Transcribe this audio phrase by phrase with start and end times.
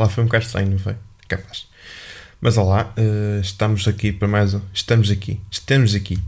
[0.00, 0.96] lá foi um bocado estranho, não foi?
[1.28, 1.68] Capaz.
[2.40, 4.60] Mas olá, uh, estamos aqui para mais um.
[4.72, 5.40] Estamos aqui.
[5.50, 6.18] Estamos aqui.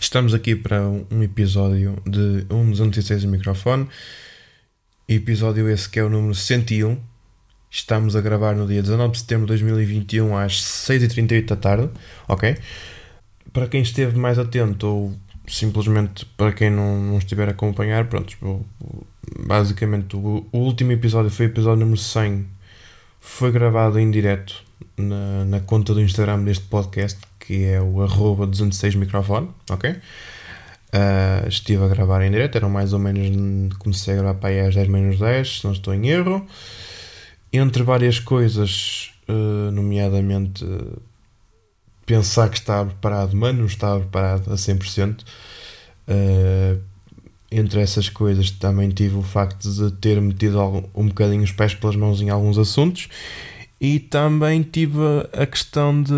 [0.00, 3.88] Estamos aqui para um episódio de 1.206 do microfone.
[5.08, 6.98] Episódio esse que é o número 101.
[7.70, 11.90] Estamos a gravar no dia 19 de setembro de 2021 às 6h38 da tarde.
[12.28, 12.56] Ok?
[13.52, 18.36] Para quem esteve mais atento ou simplesmente para quem não, não estiver a acompanhar, pronto,
[19.40, 22.46] basicamente o, o, último episódio foi o episódio número 100,
[23.24, 24.64] foi gravado em direto
[24.98, 29.90] na, na conta do Instagram deste podcast, que é o arroba 206 microfone, ok?
[29.92, 34.60] Uh, estive a gravar em direto, eram mais ou menos, comecei a gravar para aí
[34.60, 36.44] às 10 menos 10, se não estou em erro.
[37.52, 40.66] Entre várias coisas, uh, nomeadamente
[42.04, 45.22] pensar que estava preparado, mas não estava preparado a 100%.
[46.08, 46.82] Uh,
[47.52, 50.60] entre essas coisas também tive o facto de ter metido
[50.94, 53.08] um bocadinho os pés pelas mãos em alguns assuntos
[53.80, 54.98] e também tive
[55.32, 56.12] a questão de,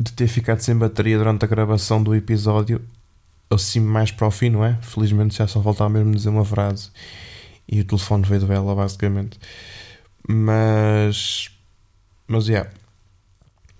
[0.00, 2.80] de ter ficado sem bateria durante a gravação do episódio
[3.50, 4.78] assim mais para o fim, não é?
[4.82, 6.90] Felizmente já só faltava mesmo dizer uma frase
[7.68, 9.38] e o telefone veio de vela basicamente
[10.28, 11.50] mas
[12.28, 12.70] mas yeah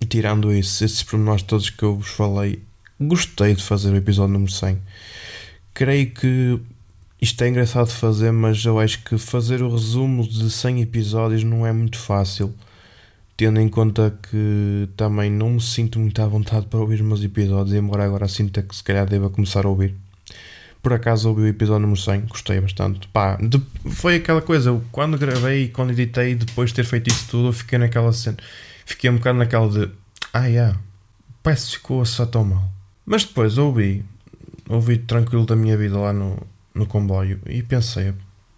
[0.05, 2.63] tirando isso, esses pormenores todos que eu vos falei,
[2.99, 4.79] gostei de fazer o episódio número 100.
[5.77, 6.59] Creio que
[7.21, 11.43] isto é engraçado de fazer, mas eu acho que fazer o resumo de 100 episódios
[11.43, 12.51] não é muito fácil,
[13.37, 17.23] tendo em conta que também não me sinto muito à vontade para ouvir os meus
[17.23, 19.93] episódios, embora agora sinta que se calhar deva começar a ouvir.
[20.81, 23.07] Por acaso ouvi o episódio número 100, gostei bastante.
[23.09, 27.09] Pá, de, foi aquela coisa, eu, quando gravei e quando editei, depois de ter feito
[27.09, 28.37] isso tudo, eu fiquei naquela cena
[28.83, 29.91] fiquei um bocado naquela de
[30.33, 30.79] ah, yeah,
[31.43, 32.71] parece que ficou só tão mal.
[33.05, 34.03] Mas depois ouvi,
[34.69, 36.37] ouvi tranquilo da minha vida lá no,
[36.73, 38.13] no comboio e pensei,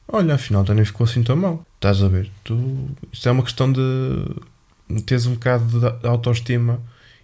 [0.08, 1.66] olha, afinal também ficou assim tão mal.
[1.76, 2.30] Estás a ver?
[2.44, 6.82] Tu, isto é uma questão de teres um bocado de autoestima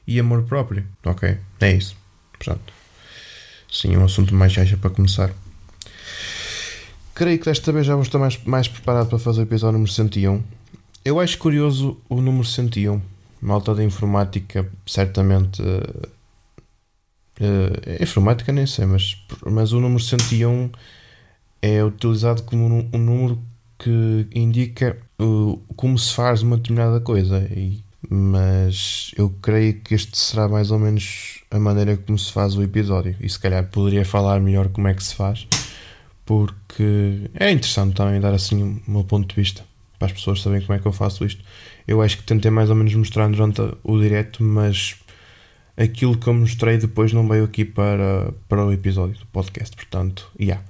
[0.07, 0.85] e amor próprio.
[1.03, 1.95] Ok, é isso.
[2.33, 2.73] Portanto,
[3.71, 5.31] sim, é um assunto mais chacha para começar.
[7.13, 9.91] Creio que desta vez já vou estar mais, mais preparado para fazer o episódio número
[9.91, 10.43] 101
[11.05, 12.99] eu acho curioso o número 101.
[13.39, 15.61] Malta da informática, certamente.
[15.61, 16.09] Uh,
[17.39, 20.69] uh, informática nem sei, mas, mas o número 101
[21.61, 23.39] é utilizado como um, número
[23.79, 27.39] que indica uh, como se faz uma determinada coisa.
[27.51, 32.55] E, mas eu creio que este será mais ou menos a maneira como se faz
[32.55, 33.15] o episódio.
[33.19, 35.47] E se calhar poderia falar melhor como é que se faz,
[36.25, 39.63] porque é interessante também dar assim o meu ponto de vista
[39.97, 41.43] para as pessoas saberem como é que eu faço isto.
[41.87, 44.95] Eu acho que tentei mais ou menos mostrar durante o direto, mas
[45.77, 49.75] aquilo que eu mostrei depois não veio aqui para, para o episódio do podcast.
[49.75, 50.63] Portanto, yeah.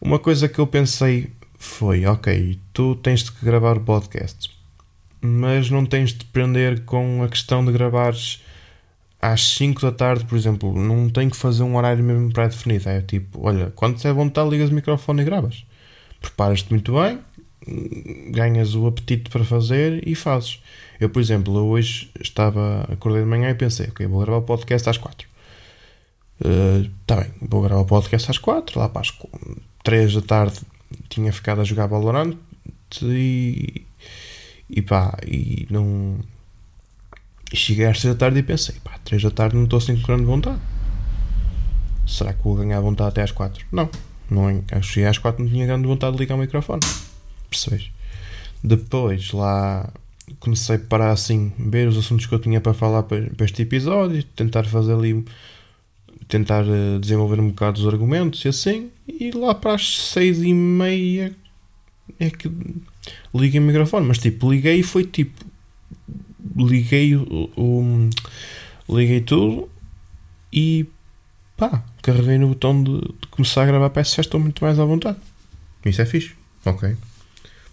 [0.00, 4.50] Uma coisa que eu pensei foi: ok, tu tens de gravar o podcast,
[5.20, 8.42] mas não tens de prender com a questão de gravares
[9.20, 10.76] às 5 da tarde, por exemplo.
[10.76, 12.88] Não tem que fazer um horário mesmo pré-definido.
[12.88, 15.64] É tipo: olha, quando é vontade, ligas o microfone e gravas.
[16.20, 17.18] Preparas-te muito bem,
[18.30, 20.60] ganhas o apetite para fazer e fazes.
[21.02, 24.88] Eu, por exemplo, hoje estava, acordei de manhã e pensei, ok, vou gravar o podcast
[24.88, 25.28] às 4.
[26.38, 29.12] Está uh, bem, vou gravar o podcast às 4, lá para as
[29.82, 30.60] 3 da tarde
[31.08, 32.36] tinha ficado a jogar Valorant
[33.02, 33.84] e,
[34.70, 36.20] e pá, e não...
[37.52, 40.06] Cheguei às 6 da tarde e pensei, pá, 3 da tarde não estou assim com
[40.06, 40.60] grande vontade.
[42.06, 43.66] Será que vou ganhar vontade até às 4?
[43.72, 43.90] Não,
[44.30, 46.80] não cheguei às 4 não tinha grande vontade de ligar o microfone
[47.50, 47.90] percebes?
[48.62, 49.92] Depois lá
[50.38, 53.62] comecei a parar assim, ver os assuntos que eu tinha para falar para, para este
[53.62, 55.24] episódio, tentar fazer ali,
[56.28, 60.54] tentar uh, desenvolver um bocado os argumentos e assim, e lá para as seis e
[60.54, 61.34] meia
[62.18, 62.50] é que
[63.34, 65.44] liguei o microfone, mas tipo, liguei e foi tipo,
[66.56, 68.10] liguei o, o
[68.88, 69.68] liguei tudo
[70.52, 70.86] e
[71.56, 75.18] pá, carreguei no botão de, de começar a gravar, já estou muito mais à vontade.
[75.84, 76.32] Isso é fixe,
[76.64, 76.96] ok.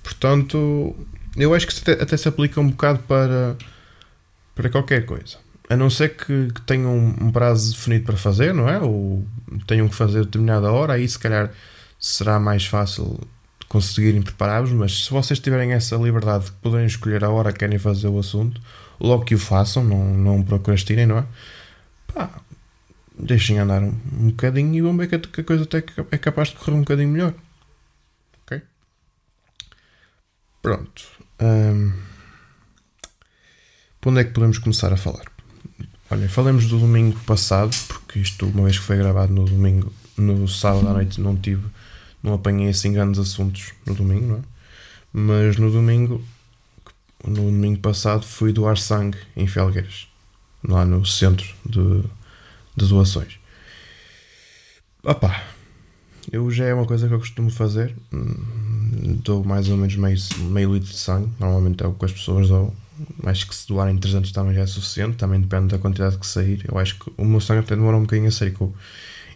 [0.01, 0.95] Portanto,
[1.35, 3.55] eu acho que até, até se aplica um bocado para,
[4.55, 5.37] para qualquer coisa.
[5.69, 8.79] A não ser que, que tenham um prazo definido para fazer, não é?
[8.79, 9.23] Ou
[9.67, 11.51] tenham que fazer determinada hora, aí se calhar
[11.99, 13.19] será mais fácil
[13.67, 17.77] conseguirem preparar-vos, mas se vocês tiverem essa liberdade de poderem escolher a hora que querem
[17.77, 18.59] fazer o assunto,
[18.99, 21.25] logo que o façam, não, não procrastinem, não é?
[22.11, 22.41] Pá,
[23.17, 26.55] deixem andar um, um bocadinho e vão ver que a, coisa até é capaz de
[26.55, 27.33] correr um bocadinho melhor.
[30.61, 31.18] Pronto.
[31.41, 31.93] Um,
[34.01, 35.25] por onde é que podemos começar a falar?
[36.11, 40.47] Olha, falemos do domingo passado, porque isto, uma vez que foi gravado no domingo, no
[40.47, 41.65] sábado à noite, não tive,
[42.23, 44.41] não apanhei assim grandes assuntos no domingo, não é?
[45.11, 46.23] Mas no domingo,
[47.23, 50.07] no domingo passado, fui doar sangue em Felgueiras,
[50.63, 52.01] lá no centro de,
[52.75, 53.39] de doações.
[55.03, 55.43] Opá,
[56.31, 57.95] eu já é uma coisa que eu costumo fazer.
[59.23, 60.17] Dou mais ou menos meio,
[60.51, 61.29] meio litro de sangue.
[61.39, 62.73] Normalmente é o que as pessoas dão.
[63.23, 65.17] Acho que se doarem 300 também já é suficiente.
[65.17, 66.65] Também depende da quantidade que sair.
[66.69, 68.55] Eu acho que o meu sangue até demora um bocadinho a sair.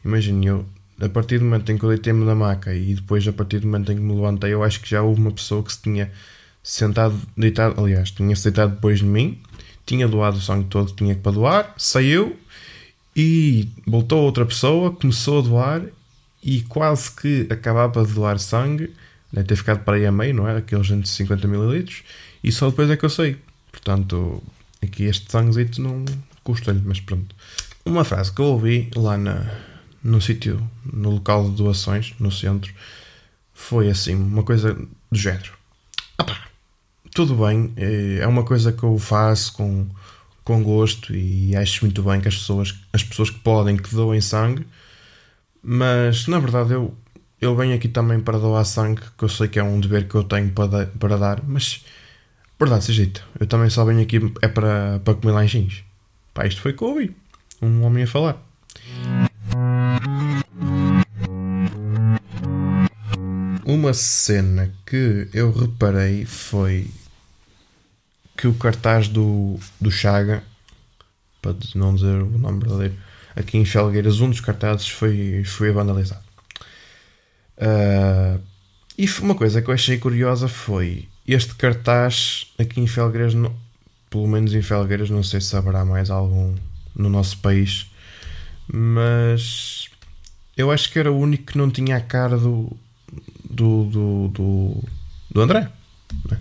[0.04, 0.66] Imagino, eu
[1.02, 3.68] a partir do momento em que eu deitei-me na maca e depois a partir do
[3.68, 6.12] momento em que me levantei, eu acho que já houve uma pessoa que se tinha
[6.62, 9.42] sentado, deitado, aliás, tinha-se deitado depois de mim,
[9.86, 12.38] tinha doado o sangue todo que tinha para doar, saiu
[13.16, 15.82] e voltou outra pessoa, começou a doar
[16.42, 18.94] e quase que acabava de doar sangue,
[19.34, 20.58] deve ter ficado para aí a meio, não é?
[20.58, 21.92] Aqueles 150 ml,
[22.44, 23.38] e só depois é que eu saí.
[23.72, 24.42] Portanto,
[24.82, 26.06] aqui este sanguezito não
[26.44, 27.36] custa-lhe, mas pronto.
[27.84, 29.46] Uma frase que eu ouvi lá na,
[30.04, 32.72] no sítio, no local de doações, no centro,
[33.54, 34.74] foi assim, uma coisa
[35.12, 35.52] do género.
[37.14, 39.88] tudo bem, é, é uma coisa que eu faço com,
[40.44, 44.22] com gosto e acho muito bem que as pessoas, as pessoas que podem, que doem
[44.22, 44.66] sangue,
[45.62, 46.96] mas na verdade eu,
[47.44, 50.16] eu venho aqui também para doar sangue, que eu sei que é um dever que
[50.16, 51.84] eu tenho para, para dar, mas
[52.57, 55.84] verdade seja dito, eu também só venho aqui é para, para comer lanchinhos.
[56.34, 57.16] Pá, isto foi que eu ouvi,
[57.62, 58.42] um homem a falar.
[63.66, 66.89] Uma cena que eu reparei foi
[68.38, 70.44] que o cartaz do, do Chaga,
[71.42, 72.96] para não dizer o nome verdadeiro,
[73.36, 76.23] aqui em Felgueiras, um dos cartazes foi, foi vandalizado.
[77.58, 78.42] Uh,
[78.98, 83.34] e uma coisa que eu achei curiosa foi este cartaz aqui em Felgueiras,
[84.10, 86.54] pelo menos em Felgueiras, não sei se haverá mais algum
[86.96, 87.92] no nosso país,
[88.72, 89.90] mas
[90.56, 92.72] eu acho que era o único que não tinha a cara do,
[93.50, 94.84] do, do, do,
[95.32, 95.70] do André.
[96.30, 96.40] Né?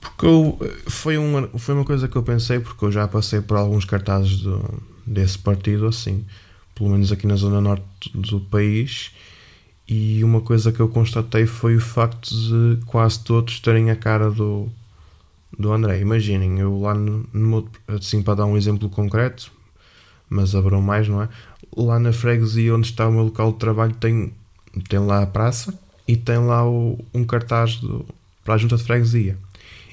[0.00, 3.56] Porque eu, foi, uma, foi uma coisa que eu pensei, porque eu já passei por
[3.56, 6.24] alguns cartazes do, desse partido, assim,
[6.74, 9.12] pelo menos aqui na zona norte do país,
[9.88, 14.30] e uma coisa que eu constatei foi o facto de quase todos terem a cara
[14.30, 14.68] do,
[15.58, 16.00] do André.
[16.00, 19.50] Imaginem, eu lá no, no assim, para dar um exemplo concreto,
[20.28, 21.28] mas haverão mais, não é?
[21.74, 24.30] Lá na freguesia onde está o meu local de trabalho tem,
[24.88, 25.72] tem lá a praça
[26.06, 28.04] e tem lá o, um cartaz do,
[28.44, 29.38] para a junta de freguesia.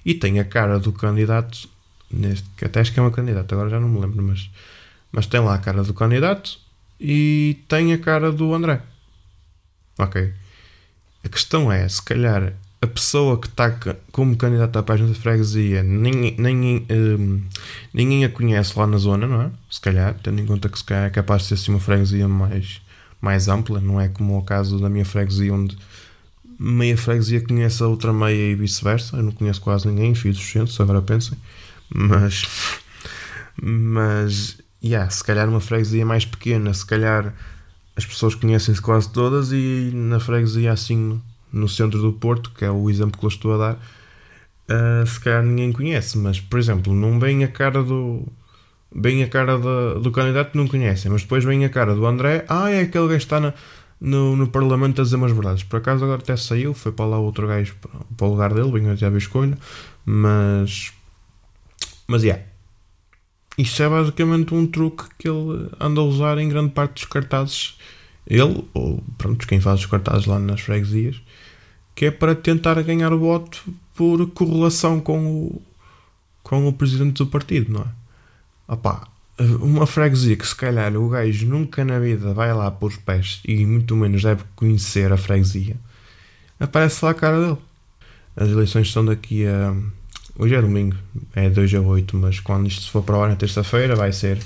[0.05, 1.69] E tem a cara do candidato,
[2.11, 4.49] neste, até acho que é uma candidata, agora já não me lembro, mas,
[5.09, 6.59] mas tem lá a cara do candidato
[6.99, 8.81] e tem a cara do André.
[9.97, 10.33] Ok.
[11.23, 13.75] A questão é, se calhar a pessoa que está
[14.11, 17.41] como candidata à junta de freguesia ninguém, ninguém, um,
[17.93, 19.51] ninguém a conhece lá na zona, não é?
[19.69, 22.27] Se calhar, tendo em conta que se calhar é capaz de ser assim uma freguesia
[22.27, 22.81] mais,
[23.19, 25.77] mais ampla, não é como o caso da minha freguesia onde
[26.59, 29.17] meia freguesia conhece a outra meia e vice-versa.
[29.17, 31.37] Eu não conheço quase ninguém, fiz os centros, agora pensem.
[31.93, 32.45] Mas,
[33.61, 37.33] mas, yeah, se calhar uma freguesia mais pequena, se calhar
[37.95, 41.21] as pessoas conhecem-se quase todas e na freguesia assim
[41.51, 43.73] no centro do Porto, que é o exemplo que eu estou a dar,
[44.69, 48.23] uh, se calhar ninguém conhece, mas por exemplo, não vem a cara do.
[48.93, 52.69] Bem a cara do, candidato não conhecem, mas depois vem a cara do André, ah,
[52.69, 53.53] é aquele gajo que está na,
[53.99, 55.63] no, no Parlamento a dizer umas verdades.
[55.63, 57.75] Por acaso agora até saiu, foi para lá outro gajo
[58.15, 59.57] para o lugar dele, vinha já a escolha,
[60.05, 60.93] mas.
[62.07, 62.27] Mas é.
[62.27, 62.54] Yeah.
[63.57, 67.77] Isto é basicamente um truque que ele anda a usar em grande parte dos cartazes.
[68.27, 71.21] Ele, ou pronto, quem faz os cartazes lá nas freguesias,
[71.93, 75.61] que é para tentar ganhar o voto por correlação com o,
[76.43, 77.87] com o presidente do partido, não é?
[78.67, 79.07] Opá,
[79.59, 83.41] uma freguesia que se calhar o gajo nunca na vida vai lá por os pés
[83.45, 85.75] e muito menos deve conhecer a freguesia,
[86.59, 87.57] aparece lá a cara dele.
[88.35, 89.73] As eleições são daqui a.
[90.37, 90.97] Hoje é domingo,
[91.33, 94.37] é 2 a 8, mas quando isto for para a hora na terça-feira vai ser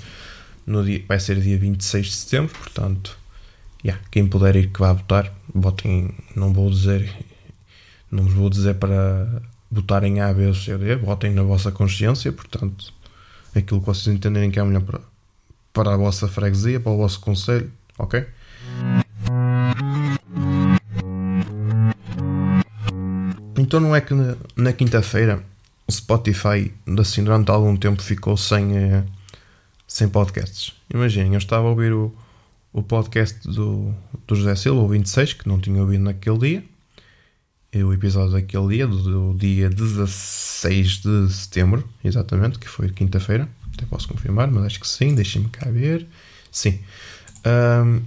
[0.63, 3.17] no dia, vai ser dia 26 de setembro, portanto,
[3.83, 7.11] yeah, quem puder ir que vá votar, votem, não vou dizer,
[8.11, 9.41] não vos vou dizer para
[9.71, 12.93] votarem A, B ou C ou D, votem na vossa consciência, portanto,
[13.55, 15.01] aquilo que vocês entenderem que é melhor para,
[15.73, 18.27] para a vossa freguesia, para o vosso conselho, ok?
[23.57, 25.43] Então não é que na, na quinta-feira
[25.89, 29.03] o Spotify assim, durante algum tempo ficou sem, eh,
[29.87, 30.73] sem podcasts.
[30.93, 32.13] Imaginem, eu estava a ouvir o,
[32.71, 33.91] o podcast do,
[34.27, 36.63] do José Silva, o 26, que não tinha ouvido naquele dia.
[37.73, 43.49] E o episódio daquele dia, do, do dia 16 de setembro, exatamente, que foi quinta-feira.
[43.73, 46.05] Até posso confirmar, mas acho que sim, deixem-me cá ver.
[46.51, 46.79] Sim.
[47.83, 48.01] Um,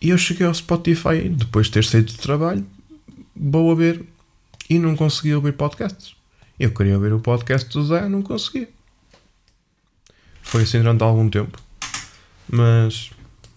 [0.00, 2.64] e eu cheguei ao Spotify, depois de ter saído do trabalho,
[3.36, 4.06] vou ouvir
[4.68, 6.14] e não consegui ouvir podcasts.
[6.58, 8.68] Eu queria ouvir o podcast do Zé, não consegui.
[10.42, 11.58] Foi assim durante algum tempo.
[12.50, 13.10] Mas,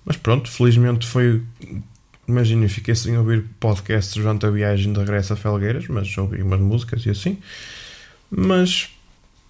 [0.05, 1.41] mas pronto, felizmente foi.
[2.27, 6.59] Imagina, fiquei sem ouvir podcasts durante a viagem de regresso a Felgueiras, mas ouvi umas
[6.59, 7.39] músicas e assim.
[8.29, 8.89] Mas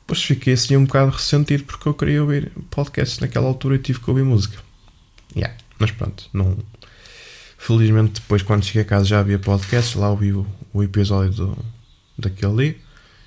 [0.01, 3.99] depois fiquei assim um bocado ressentido porque eu queria ouvir podcasts naquela altura e tive
[3.99, 4.57] que ouvir música.
[5.35, 6.57] Yeah, mas pronto, não.
[7.57, 11.57] Felizmente depois quando cheguei a casa já havia podcasts, lá ouvi o, o episódio do,
[12.17, 12.77] daquele dia.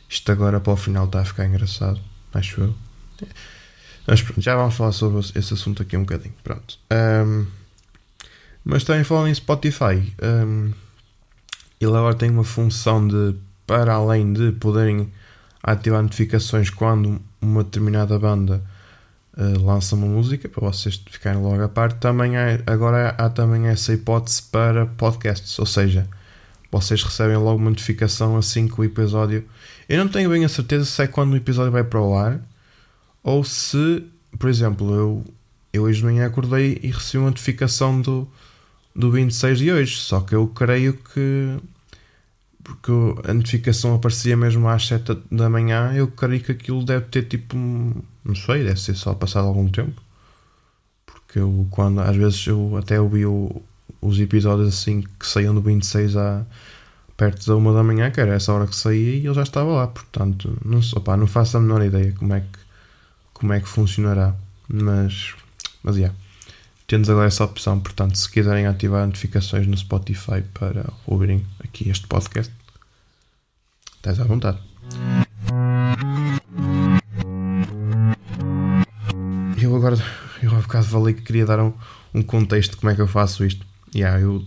[0.08, 2.00] Isto agora para o final está a ficar engraçado,
[2.32, 2.74] acho eu.
[4.06, 6.34] Mas pronto, já vamos falar sobre esse assunto aqui um bocadinho.
[6.42, 6.78] Pronto.
[6.92, 7.46] Um,
[8.64, 10.72] mas também falando em Spotify, um,
[11.80, 13.34] ele agora tem uma função de,
[13.66, 15.12] para além de poderem
[15.62, 18.62] ativar notificações quando uma determinada banda
[19.36, 23.66] uh, lança uma música, para vocês ficarem logo a parte, também há, agora há também
[23.68, 26.06] essa hipótese para podcasts, ou seja,
[26.80, 29.44] vocês recebem logo uma notificação assim que o episódio.
[29.88, 32.40] Eu não tenho bem a certeza se é quando o episódio vai para o ar
[33.22, 34.04] ou se,
[34.38, 35.24] por exemplo, eu,
[35.72, 38.28] eu hoje de manhã acordei e recebi uma notificação do,
[38.94, 41.58] do 26 de hoje, só que eu creio que
[42.62, 42.90] porque
[43.28, 47.56] a notificação aparecia mesmo às 7 da manhã, eu creio que aquilo deve ter tipo,
[47.56, 50.02] não sei, deve ser só passado algum tempo.
[51.04, 53.62] Porque eu, quando, às vezes, eu até ouvi o,
[54.04, 56.44] os episódios assim que saíam do 26 a
[57.16, 59.70] perto da 1 da manhã, que era essa hora que saía e ele já estava
[59.70, 59.86] lá.
[59.86, 62.64] Portanto, não, opa, não faço a menor ideia como é que
[63.32, 64.34] como é que funcionará.
[64.66, 65.34] Mas,
[65.82, 66.16] mas yeah.
[66.86, 72.06] Temos agora essa opção, portanto, se quiserem ativar notificações no Spotify para ouvirem aqui este
[72.06, 72.52] podcast,
[73.96, 74.58] estás à vontade.
[79.60, 79.96] Eu agora,
[80.42, 81.72] eu há bocado falei que queria dar um,
[82.12, 83.66] um contexto de como é que eu faço isto.
[83.94, 84.44] Yeah, eu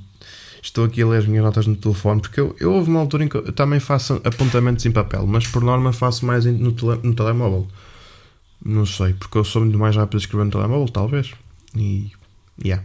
[0.62, 3.24] estou aqui a ler as minhas notas no telefone, porque eu, eu houve uma altura
[3.24, 7.00] em que eu também faço apontamentos em papel, mas por norma faço mais no, tele,
[7.04, 7.68] no telemóvel.
[8.64, 11.32] Não sei, porque eu sou muito mais rápido a escrever no telemóvel, talvez.
[11.76, 12.12] E.
[12.64, 12.84] Yeah.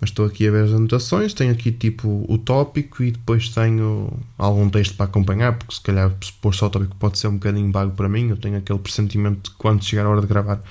[0.00, 4.12] Mas estou aqui a ver as anotações, tenho aqui tipo o tópico e depois tenho
[4.36, 7.72] algum texto para acompanhar, porque se calhar pôr só o tópico pode ser um bocadinho
[7.72, 8.28] vago para mim.
[8.28, 10.62] Eu tenho aquele pressentimento de quando chegar a hora de gravar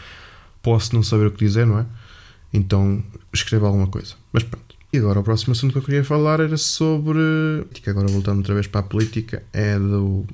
[0.67, 1.85] posso não saber o que dizer, não é?
[2.53, 3.01] Então
[3.33, 4.15] escrevo alguma coisa.
[4.33, 4.66] Mas pronto.
[4.91, 7.19] E agora o próximo assunto que eu queria falar era sobre.
[7.85, 10.25] Agora voltando outra vez para a política, é do,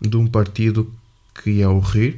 [0.00, 0.92] de um partido
[1.42, 2.16] que é o RIR,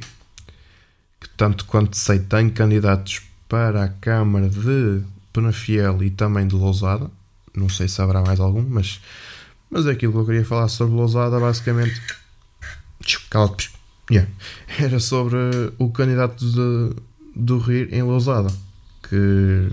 [1.19, 5.01] que tanto quanto sei tem candidatos para a Câmara de
[5.31, 7.09] Penafiel e também de Lousada.
[7.55, 8.99] Não sei se haverá mais algum, mas,
[9.69, 12.01] mas é aquilo que eu queria falar sobre Lousada basicamente.
[13.29, 13.71] Cala-te.
[14.09, 14.29] Yeah.
[14.79, 15.37] Era sobre
[15.77, 16.95] o candidato de,
[17.35, 18.51] do Rir em Lousada
[19.09, 19.69] que,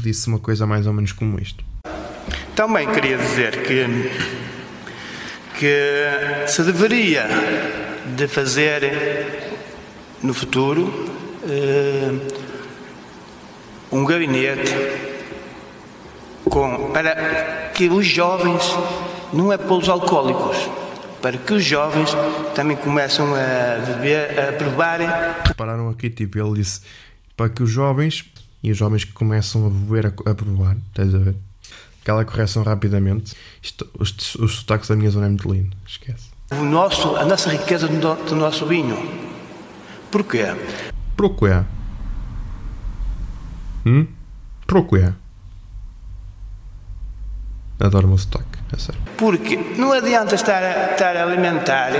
[0.00, 1.62] que disse uma coisa mais ou menos como isto.
[2.56, 4.10] Também queria dizer que,
[5.58, 7.26] que se deveria
[8.16, 9.52] de fazer
[10.22, 11.08] no futuro
[11.48, 12.12] eh,
[13.92, 14.74] um gabinete
[16.44, 18.62] com, para que os jovens,
[19.32, 20.56] não é pelos alcoólicos,
[21.22, 22.10] para que os jovens
[22.54, 25.08] também começam a beber, a provarem.
[25.44, 26.80] Repararam aqui, tipo, ele disse
[27.36, 28.24] para que os jovens,
[28.62, 31.36] e os jovens que começam a beber, a, a provar, estás a ver?
[32.02, 33.34] Aquela correção rapidamente.
[33.62, 36.30] Isto, os, os sotaques da minha zona é muito lindo, esquece.
[36.50, 38.96] O nosso, a nossa riqueza do, do nosso vinho
[40.10, 40.44] Porquê?
[41.16, 41.62] Porquê?
[43.86, 44.06] Hum?
[44.66, 45.12] Porquê?
[47.78, 49.00] Adoro o meu sotaque, é sério.
[49.16, 51.92] Porque não adianta estar a, estar a alimentar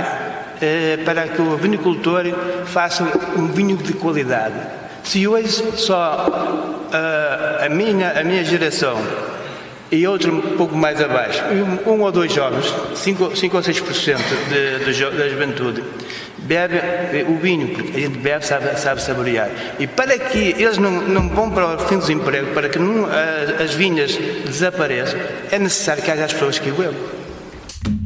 [0.61, 2.25] eh, para que o vinicultor
[2.65, 3.03] faça
[3.35, 4.80] um vinho de qualidade.
[5.03, 8.97] Se hoje só uh, a, minha, a minha geração
[9.91, 11.43] e outro um pouco mais abaixo,
[11.85, 14.17] um, um ou dois jovens, 5 ou 6%
[14.49, 15.83] de, de, da juventude,
[16.39, 16.79] bebe
[17.27, 19.49] o vinho, porque a gente bebe, sabe, sabe saborear.
[19.79, 23.05] E para que eles não, não vão para o fim do desemprego, para que não,
[23.61, 25.19] as vinhas desapareçam,
[25.51, 26.95] é necessário que haja as pessoas que o bebam.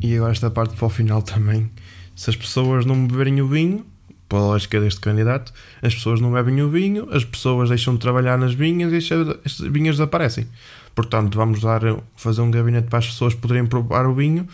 [0.02, 1.70] E agora esta parte para o final também.
[2.16, 3.86] Se as pessoas não beberem o vinho,
[4.28, 8.38] pela lógica deste candidato, as pessoas não bebem o vinho, as pessoas deixam de trabalhar
[8.38, 9.14] nas vinhas e
[9.46, 10.48] as vinhas desaparecem.
[10.94, 11.82] Portanto, vamos dar,
[12.16, 14.48] fazer um gabinete para as pessoas poderem provar o vinho,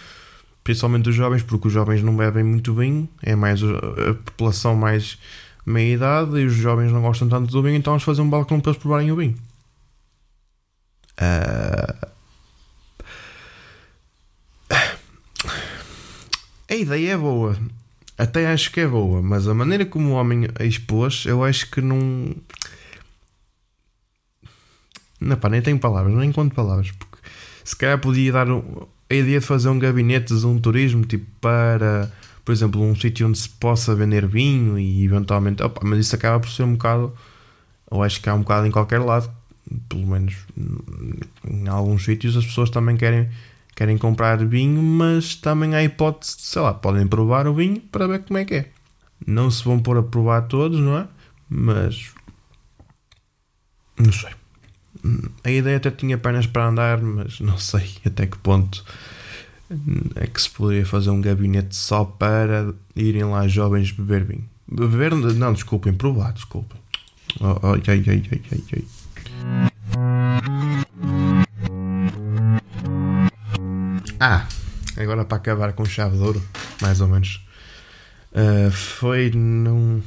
[0.64, 5.18] principalmente os jovens, porque os jovens não bebem muito vinho, é mais a população mais
[5.66, 8.60] meia idade e os jovens não gostam tanto do vinho, então vamos fazer um balcão
[8.60, 9.36] para eles provarem o vinho.
[11.20, 12.12] Uh...
[16.70, 17.58] A ideia é boa,
[18.22, 21.72] até acho que é boa, mas a maneira como o homem a expôs, eu acho
[21.72, 22.36] que não.
[25.20, 27.18] Não, pá, nem tenho palavras, nem encontro palavras, porque
[27.64, 28.48] se calhar podia dar.
[28.48, 28.62] Um...
[29.10, 32.12] a ideia de fazer um gabinete de um turismo tipo para,
[32.46, 36.40] por exemplo, um sítio onde se possa vender vinho e eventualmente, opa, mas isso acaba
[36.40, 37.14] por ser um bocado,
[37.90, 39.32] eu acho que há um bocado em qualquer lado,
[39.90, 40.36] pelo menos
[41.50, 43.30] em alguns sítios as pessoas também querem
[43.82, 48.20] querem comprar vinho, mas também há hipótese, sei lá, podem provar o vinho para ver
[48.20, 48.70] como é que é.
[49.26, 51.08] Não se vão pôr a provar todos, não é?
[51.50, 52.12] Mas
[53.98, 54.30] não sei.
[55.44, 58.86] A ideia até tinha pernas para andar, mas não sei até que ponto
[60.16, 64.48] é que se poderia fazer um gabinete só para irem lá jovens beber vinho.
[64.68, 66.80] Beber, não, desculpem, provar, desculpem.
[67.40, 70.21] Oh, oh, ai, ai, ai, ai, ai.
[74.24, 74.46] Ah,
[74.98, 76.40] agora para acabar com chave de ouro,
[76.80, 77.44] mais ou menos.
[78.32, 80.00] Uh, foi num.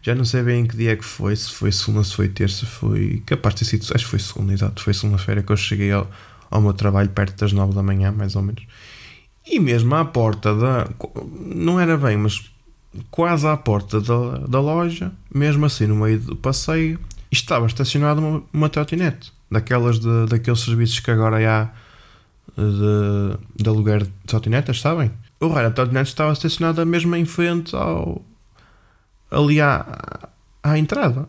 [0.00, 2.30] Já não sei bem em que dia é que foi, se foi segunda, se foi
[2.30, 3.22] terça, foi.
[3.26, 3.94] Capaz de ter sido.
[3.94, 4.82] Acho que foi segunda, exato.
[4.82, 6.10] Foi segunda-feira que eu cheguei ao,
[6.50, 8.66] ao meu trabalho perto das nove da manhã, mais ou menos.
[9.46, 10.88] E mesmo à porta da.
[11.54, 12.50] Não era bem, mas
[13.10, 16.98] quase à porta da, da loja, mesmo assim no meio do passeio,
[17.30, 19.30] estava estacionada uma, uma trotinete.
[19.50, 21.68] Daquelas de, daqueles serviços que agora há
[22.56, 25.10] de, de aluguer de trotinetas, sabem?
[25.40, 28.24] O raio da trotinete estava estacionada mesmo em frente ao.
[29.30, 30.28] ali à,
[30.62, 31.28] à entrada.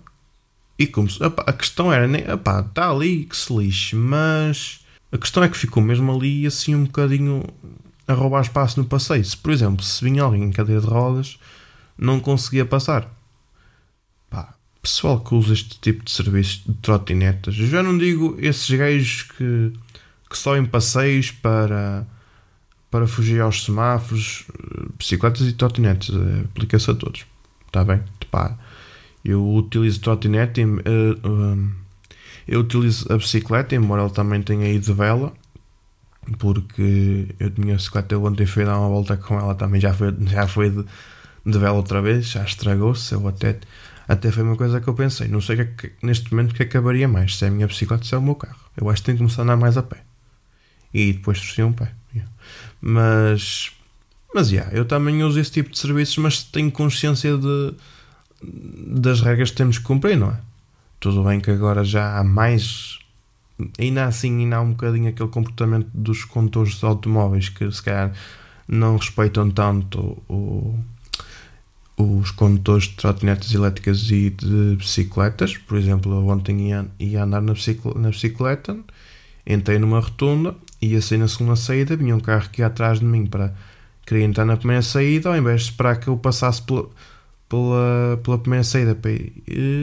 [0.77, 4.81] E como se, opa, a questão era, nem, opa, está ali que se lixe, mas
[5.11, 7.43] a questão é que ficou mesmo ali assim um bocadinho
[8.07, 9.23] a roubar espaço no passeio.
[9.23, 11.37] Se, por exemplo, se vinha alguém em cadeira de rodas,
[11.97, 13.09] não conseguia passar.
[14.29, 19.21] Pá, pessoal que usa este tipo de serviço de trotinetas, já não digo esses gajos
[19.23, 19.71] que
[20.33, 22.07] que só em passeios para,
[22.89, 24.45] para fugir aos semáforos,
[24.97, 26.09] bicicletas e trotinetes,
[26.45, 27.25] aplica-se a todos.
[27.67, 28.01] Está bem?
[28.31, 28.57] Pá,
[29.23, 31.71] eu utilizo trotinete, uh, uh,
[32.47, 35.31] eu utilizo a bicicleta, embora ele também tenha ido de vela,
[36.39, 39.93] porque eu tinha a bicicleta, eu ontem fui dar uma volta com ela, também já
[39.93, 40.83] foi, já foi de,
[41.45, 43.59] de vela outra vez, já estragou-se, eu até,
[44.07, 47.37] até foi uma coisa que eu pensei, não sei que, neste momento que acabaria mais,
[47.37, 48.57] se é a minha bicicleta, se é o meu carro.
[48.75, 50.03] Eu acho que tenho que começar a andar mais a pé
[50.93, 51.91] e depois torci um pé.
[52.13, 52.31] Yeah.
[52.81, 53.71] Mas,
[54.33, 57.73] mas yeah, eu também uso esse tipo de serviços, mas tenho consciência de,
[58.87, 60.39] das regras que temos que cumprir, não é?
[60.99, 62.99] Tudo bem que agora já há mais.
[63.77, 68.13] Ainda assim, ainda há um bocadinho aquele comportamento dos condutores de automóveis que se calhar
[68.67, 70.77] não respeitam tanto o,
[71.97, 75.57] os condutores de trotinetas elétricas e de bicicletas.
[75.57, 78.77] Por exemplo, ontem ia, ia andar na bicicleta, na bicicleta,
[79.45, 83.05] entrei numa rotunda ia sair na segunda saída, vinha um carro que ia atrás de
[83.05, 83.53] mim para
[84.05, 86.87] querer entrar na primeira saída, ao invés de esperar que eu passasse pela,
[87.47, 88.97] pela, pela primeira saída,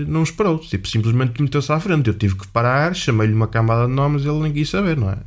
[0.07, 2.09] não esperou, tipo, simplesmente meteu-se à frente.
[2.09, 5.11] Eu tive que parar, chamei-lhe uma camada de nomes e ele nem quis saber, não
[5.11, 5.19] é?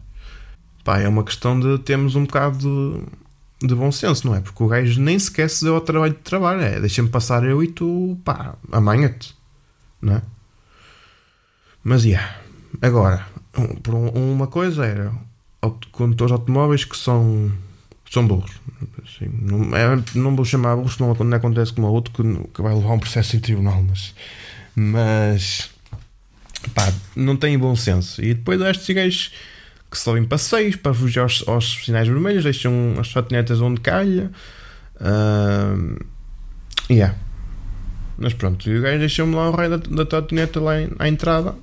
[0.83, 3.05] Pá, é uma questão de termos um bocado
[3.61, 4.41] de, de bom senso, não é?
[4.41, 7.63] Porque o gajo nem sequer se deu ao trabalho de trabalho, é deixa-me passar eu
[7.63, 9.35] e tu, pá, amanha-te,
[10.01, 10.21] não é?
[11.83, 12.35] Mas, yeah,
[12.81, 13.25] agora,
[13.81, 15.13] por uma coisa era
[15.91, 17.51] condutores automóveis que são,
[18.09, 18.51] são burros.
[19.03, 22.61] Assim, não, é, não vou chamar burros, não, não acontece como a outro que, que
[22.61, 24.13] vai levar um processo em tribunal, mas,
[24.75, 25.69] mas
[26.73, 28.21] pá, não têm bom senso.
[28.21, 29.31] E depois há estes gajos
[29.89, 34.31] que só em passeios para fugir aos, aos sinais vermelhos, deixam as trotinetas onde calha.
[34.95, 36.03] Uh,
[36.89, 37.15] yeah.
[38.17, 41.55] Mas pronto, e o gajo deixou-me lá o rei da, da lá em, à entrada.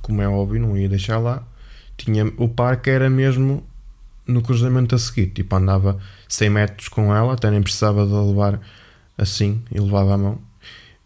[0.00, 1.42] Como é óbvio, não ia deixar lá
[1.98, 3.62] tinha, o parque era mesmo
[4.26, 8.60] no cruzamento a seguir, tipo andava 100 metros com ela, até nem precisava de levar
[9.16, 10.38] assim e levava a mão,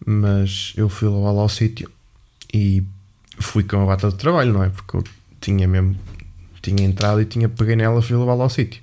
[0.05, 1.91] mas eu fui levá-la ao sítio
[2.53, 2.85] e
[3.39, 4.69] fui com a bata de trabalho, não é?
[4.69, 5.05] Porque eu
[5.41, 5.97] tinha mesmo,
[6.61, 8.83] tinha entrado e tinha peguei nela e fui levá-la ao sítio.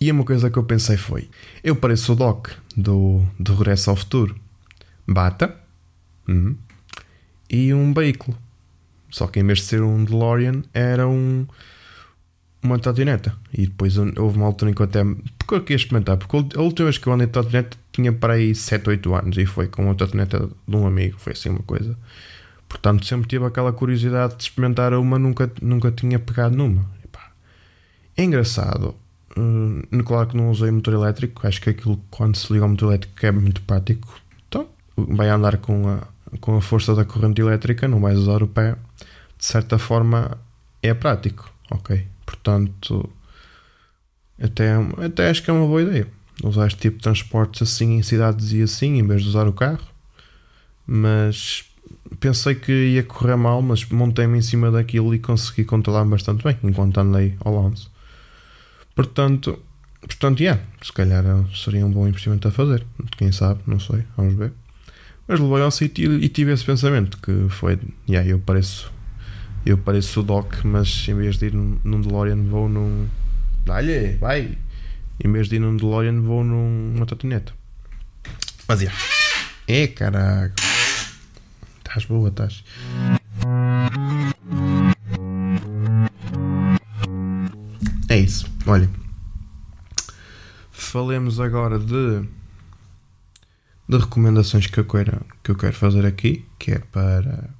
[0.00, 1.28] E uma coisa que eu pensei foi:
[1.62, 4.34] eu pareço o Doc do, do Regresso ao Futuro,
[5.06, 5.54] bata
[6.26, 6.56] hum,
[7.50, 8.36] e um veículo.
[9.10, 11.46] Só que em vez de ser um DeLorean, era um,
[12.62, 13.34] uma trotineta.
[13.52, 15.04] E depois houve uma altura em que eu até.
[15.38, 16.16] Porque eu queria experimentar?
[16.16, 19.36] Porque a última vez que eu andei de trotineta tinha para aí 7, 8 anos
[19.36, 21.18] e foi com uma trotineta de um amigo.
[21.18, 21.96] Foi assim uma coisa.
[22.68, 26.86] Portanto, sempre tive aquela curiosidade de experimentar uma, nunca, nunca tinha pegado numa.
[28.16, 28.94] É engraçado.
[29.36, 31.46] Uh, claro que não usei motor elétrico.
[31.46, 34.20] Acho que aquilo, quando se liga ao motor elétrico, é muito prático.
[34.46, 36.06] Então, vai andar com a,
[36.38, 38.76] com a força da corrente elétrica, não vais usar o pé
[39.40, 40.38] de certa forma
[40.82, 42.06] é prático, ok?
[42.24, 43.10] Portanto,
[44.40, 44.72] até,
[45.04, 46.06] até acho que é uma boa ideia
[46.42, 49.52] usar este tipo de transportes assim em cidades e assim, em vez de usar o
[49.52, 49.86] carro.
[50.86, 51.64] Mas
[52.18, 56.56] pensei que ia correr mal, mas montei-me em cima daquilo e consegui controlar-me bastante bem
[56.62, 57.88] enquanto andei ao lance.
[58.94, 59.58] Portanto,
[60.00, 61.24] portanto, yeah, se calhar
[61.54, 62.86] seria um bom investimento a fazer.
[63.16, 64.52] Quem sabe, não sei, vamos ver.
[65.28, 68.90] Mas levei ao sítio e tive esse pensamento que foi, yeah, eu pareço
[69.64, 73.08] eu pareço o Doc, mas em vez de ir num, DeLorean vou num.
[73.64, 74.56] Dá-lhe, vai!
[75.22, 77.52] Em vez de ir num DeLorean vou numa tatineta.
[78.66, 78.98] Mas yeah.
[79.68, 80.54] É caraca.
[81.78, 82.64] Estás boa, estás.
[88.08, 88.46] É isso.
[88.66, 88.88] Olha.
[90.70, 92.26] Falemos agora de
[93.90, 97.50] de recomendações que eu quero, que eu quero fazer aqui, que é para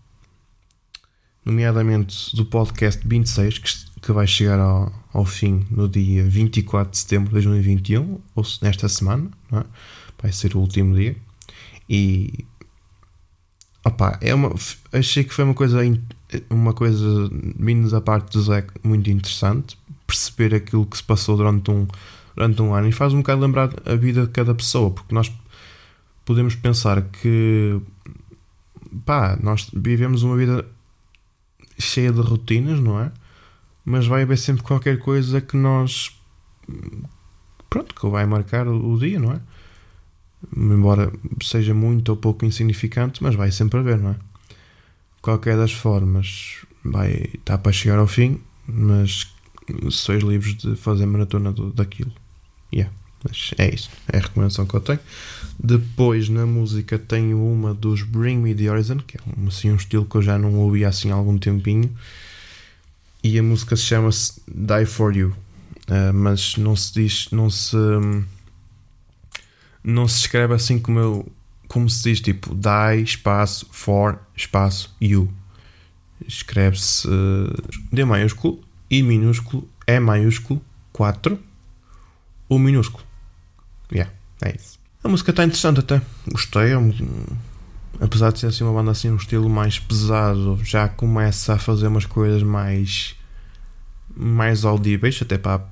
[1.45, 3.71] nomeadamente do podcast 26, que,
[4.03, 8.89] que vai chegar ao, ao fim no dia 24 de setembro de 2021, ou nesta
[8.89, 9.65] semana, é?
[10.21, 11.17] vai ser o último dia.
[11.89, 12.45] E
[13.85, 14.55] opa, é uma,
[14.93, 15.79] achei que foi uma coisa,
[16.49, 21.71] uma coisa vindo da parte do Zé muito interessante perceber aquilo que se passou durante
[21.71, 21.87] um,
[22.35, 25.33] durante um ano e faz um bocado lembrar a vida de cada pessoa, porque nós
[26.25, 27.81] podemos pensar que
[29.05, 30.67] pá, nós vivemos uma vida
[31.81, 33.11] cheia de rotinas, não é?
[33.85, 36.13] Mas vai haver sempre qualquer coisa que nós
[37.71, 39.41] pronto, que vai marcar o, dia, não é?
[40.57, 41.13] Embora
[41.43, 44.17] seja muito ou pouco insignificante, mas vai sempre haver, não é?
[45.23, 49.33] Qualquer das formas vai estar para chegar ao fim, mas
[49.91, 52.13] sois livres de fazer maratona do, daquilo.
[52.73, 52.93] Yeah.
[53.23, 55.01] Mas é isso, é a recomendação que eu tenho.
[55.63, 59.77] Depois na música tenho uma dos Bring Me the Horizon, que é um, assim, um
[59.77, 61.95] estilo que eu já não ouvia assim há algum tempinho.
[63.23, 65.37] E a música se chama -se Die For You.
[65.87, 67.77] Uh, mas não se diz, não se.
[69.85, 71.33] Não se escreve assim como eu.
[71.69, 75.31] Como se diz tipo die espaço for espaço you.
[76.27, 77.09] Escreve-se
[77.93, 80.61] D maiúsculo, I minúsculo, E maiúsculo,
[80.93, 81.39] 4,
[82.49, 83.05] U minúsculo.
[83.93, 84.80] Yeah, é isso.
[85.03, 86.03] A música está interessante até.
[86.31, 86.73] Gostei.
[86.73, 91.59] É apesar de ser assim uma banda assim, um estilo mais pesado, já começa a
[91.59, 93.17] fazer umas coisas mais.
[94.15, 95.63] mais audíveis, até para,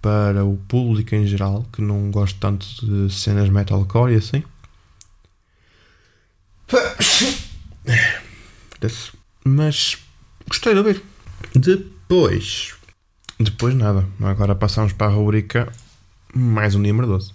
[0.00, 4.44] para o público em geral, que não gosta tanto de cenas metalcore e assim.
[9.44, 9.98] Mas
[10.48, 11.02] gostei de ouvir.
[11.54, 12.74] Depois.
[13.38, 14.06] Depois nada.
[14.20, 15.72] Agora passamos para a rubrica
[16.34, 17.32] mais um número 12.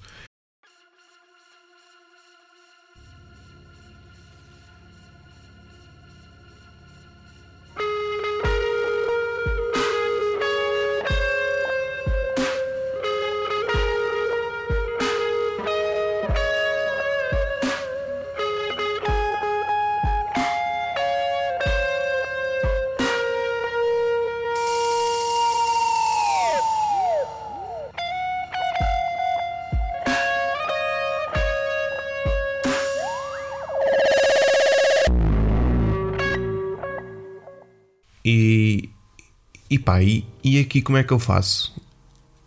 [40.04, 41.74] E aqui como é que eu faço?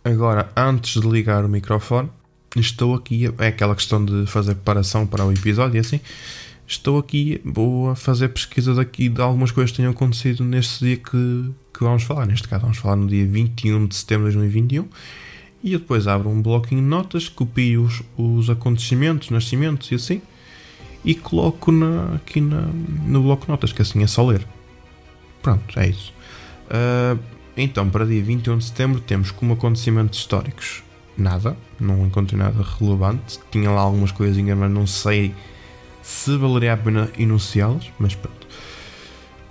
[0.03, 2.09] Agora, antes de ligar o microfone,
[2.55, 5.99] estou aqui, é aquela questão de fazer preparação para o episódio e assim,
[6.65, 10.97] estou aqui, vou a fazer pesquisa daqui de algumas coisas que tenham acontecido neste dia
[10.97, 12.25] que, que vamos falar.
[12.25, 14.87] Neste caso, vamos falar no dia 21 de setembro de 2021.
[15.61, 20.21] E eu depois abro um bloquinho de notas, copio os, os acontecimentos, nascimentos e assim,
[21.03, 24.45] e coloco na, aqui na, no bloco de notas, que assim é só ler.
[25.41, 26.13] Pronto, é isso.
[26.67, 27.19] Uh,
[27.61, 30.81] então, para dia 21 de setembro, temos como acontecimentos históricos
[31.17, 33.39] nada, não encontrei nada relevante.
[33.51, 35.35] Tinha lá algumas coisinhas, mas não sei
[36.01, 38.47] se valeria a pena enunciá-las, mas pronto.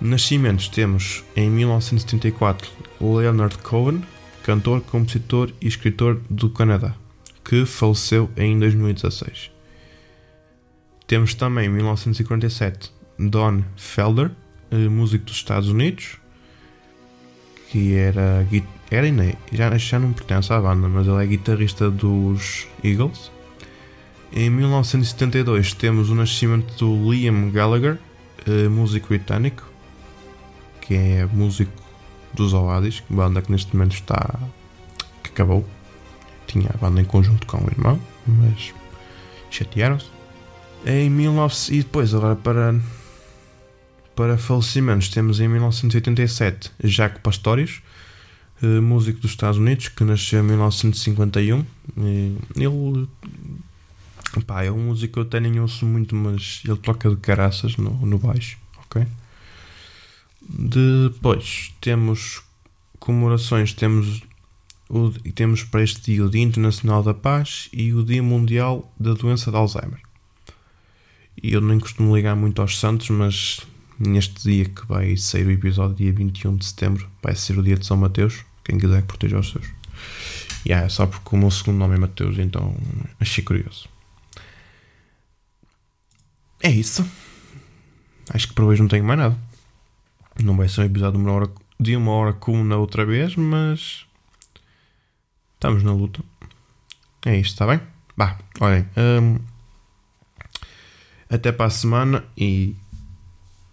[0.01, 4.01] Nascimentos temos em 1974 Leonard Cohen,
[4.43, 6.95] cantor, compositor e escritor do Canadá,
[7.43, 9.51] que faleceu em 2016.
[11.05, 14.31] Temos também em 1947 Don Felder,
[14.71, 16.18] eh, músico dos Estados Unidos,
[17.69, 18.45] que era,
[18.89, 19.07] era
[19.51, 23.31] já, já não pertence à banda, mas ele é guitarrista dos Eagles.
[24.33, 27.97] Em 1972 temos o nascimento do Liam Gallagher,
[28.47, 29.63] eh, músico britânico,
[30.81, 31.71] que é músico
[32.33, 34.39] dos Oasis, banda que neste momento está.
[35.23, 35.65] que acabou.
[36.47, 38.73] Tinha a banda em conjunto com o irmão, mas
[39.51, 40.07] chatearam-se.
[40.85, 41.53] Em 19...
[41.69, 42.73] E depois, agora para
[44.15, 47.81] para falecimentos, temos em 1987 Jacques Pastorius,
[48.61, 51.65] eh, músico dos Estados Unidos, que nasceu em 1951.
[52.55, 53.07] Ele
[54.45, 57.77] pá, é um músico que eu até nem ouço muito, mas ele toca de caraças
[57.77, 58.57] no, no baixo.
[58.85, 59.05] ok?
[60.41, 62.41] Depois temos
[62.99, 64.21] comemorações, temos
[64.89, 69.13] o, temos para este dia o Dia Internacional da Paz e o Dia Mundial da
[69.13, 69.99] Doença de Alzheimer.
[71.41, 73.61] E eu nem costumo ligar muito aos santos, mas
[73.99, 77.75] neste dia que vai sair o episódio, dia 21 de setembro, vai ser o dia
[77.75, 78.45] de São Mateus.
[78.63, 79.65] Quem quiser que proteja os seus.
[80.65, 82.75] E yeah, é só porque o meu segundo nome é Mateus, então
[83.19, 83.89] achei curioso.
[86.61, 87.05] É isso.
[88.29, 89.37] Acho que para hoje não tenho mais nada.
[90.41, 93.35] Não vai ser um episódio de uma hora, de uma hora como na outra vez,
[93.35, 94.05] mas
[95.55, 96.23] estamos na luta.
[97.25, 97.81] É isto, está bem?
[98.15, 98.85] Bah, olhem.
[98.97, 99.39] Hum,
[101.29, 102.75] até para a semana e,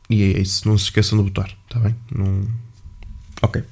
[0.09, 0.69] e é isso.
[0.69, 1.95] Não se esqueçam de votar, está bem?
[2.15, 2.49] Não...
[3.43, 3.63] Ok.